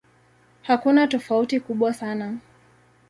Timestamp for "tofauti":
1.07-1.59